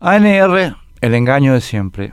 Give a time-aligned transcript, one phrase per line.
[0.00, 2.12] ANR, el engaño de siempre.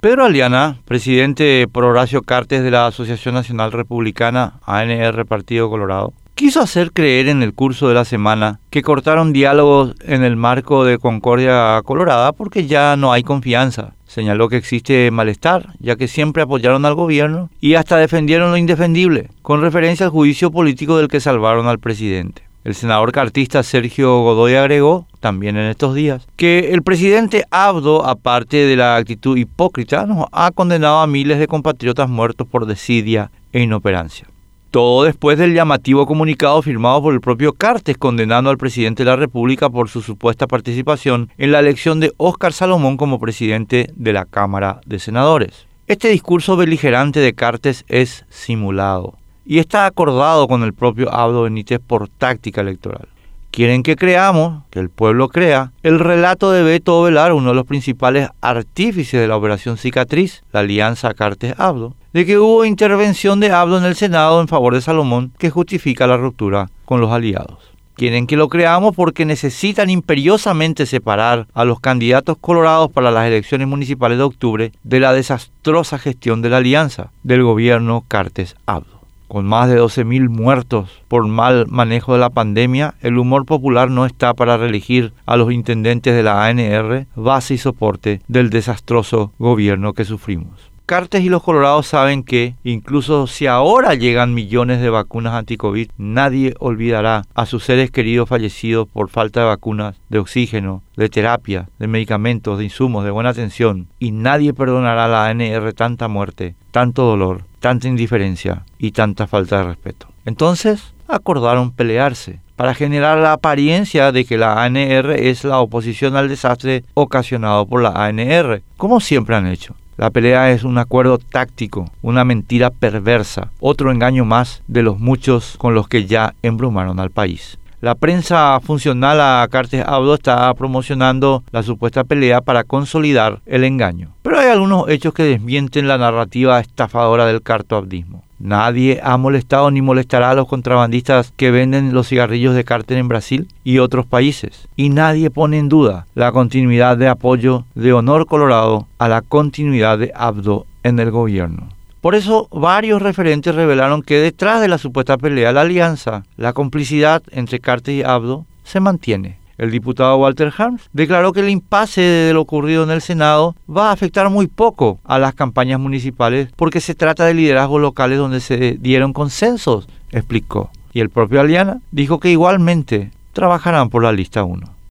[0.00, 6.62] Pedro Aliana, presidente por Horacio Cartes de la Asociación Nacional Republicana ANR Partido Colorado, quiso
[6.62, 10.96] hacer creer en el curso de la semana que cortaron diálogos en el marco de
[10.96, 13.92] Concordia Colorada porque ya no hay confianza.
[14.06, 19.28] Señaló que existe malestar, ya que siempre apoyaron al gobierno y hasta defendieron lo indefendible,
[19.42, 22.44] con referencia al juicio político del que salvaron al presidente.
[22.64, 28.56] El senador cartista Sergio Godoy agregó, también en estos días, que el presidente Abdo, aparte
[28.56, 33.60] de la actitud hipócrita, nos ha condenado a miles de compatriotas muertos por desidia e
[33.60, 34.28] inoperancia.
[34.70, 39.16] Todo después del llamativo comunicado firmado por el propio Cartes condenando al presidente de la
[39.16, 44.24] República por su supuesta participación en la elección de Óscar Salomón como presidente de la
[44.24, 45.66] Cámara de Senadores.
[45.86, 51.80] Este discurso beligerante de Cartes es simulado y está acordado con el propio Abdo Benítez
[51.80, 53.08] por táctica electoral.
[53.50, 57.66] Quieren que creamos, que el pueblo crea, el relato de Beto Ovelar, uno de los
[57.66, 63.78] principales artífices de la operación Cicatriz, la alianza Cartes-Abdo, de que hubo intervención de Abdo
[63.78, 67.58] en el Senado en favor de Salomón que justifica la ruptura con los aliados.
[67.94, 73.68] Quieren que lo creamos porque necesitan imperiosamente separar a los candidatos colorados para las elecciones
[73.68, 78.93] municipales de octubre de la desastrosa gestión de la alianza del gobierno Cartes-Abdo.
[79.28, 84.06] Con más de 12.000 muertos por mal manejo de la pandemia, el humor popular no
[84.06, 89.94] está para reelegir a los intendentes de la ANR, base y soporte del desastroso gobierno
[89.94, 90.73] que sufrimos.
[90.86, 96.52] Cartes y los Colorados saben que, incluso si ahora llegan millones de vacunas anti-COVID, nadie
[96.58, 101.86] olvidará a sus seres queridos fallecidos por falta de vacunas, de oxígeno, de terapia, de
[101.86, 103.88] medicamentos, de insumos, de buena atención.
[103.98, 109.56] Y nadie perdonará a la ANR tanta muerte, tanto dolor, tanta indiferencia y tanta falta
[109.56, 110.08] de respeto.
[110.26, 116.28] Entonces, acordaron pelearse para generar la apariencia de que la ANR es la oposición al
[116.28, 119.74] desastre ocasionado por la ANR, como siempre han hecho.
[119.96, 125.54] La pelea es un acuerdo táctico, una mentira perversa, otro engaño más de los muchos
[125.56, 127.58] con los que ya embrumaron al país.
[127.80, 134.14] La prensa funcional a Cartes Abdo está promocionando la supuesta pelea para consolidar el engaño.
[134.22, 138.23] Pero hay algunos hechos que desmienten la narrativa estafadora del cartoabdismo.
[138.38, 143.08] Nadie ha molestado ni molestará a los contrabandistas que venden los cigarrillos de cártel en
[143.08, 144.68] Brasil y otros países.
[144.76, 149.98] Y nadie pone en duda la continuidad de apoyo de Honor Colorado a la continuidad
[149.98, 151.68] de Abdo en el gobierno.
[152.00, 157.22] Por eso varios referentes revelaron que detrás de la supuesta pelea, la alianza, la complicidad
[157.30, 159.38] entre Cartes y Abdo se mantiene.
[159.56, 163.88] El diputado Walter Harms declaró que el impasse de lo ocurrido en el Senado va
[163.88, 168.40] a afectar muy poco a las campañas municipales porque se trata de liderazgos locales donde
[168.40, 170.70] se dieron consensos, explicó.
[170.92, 174.73] Y el propio Aliana dijo que igualmente trabajarán por la lista 1.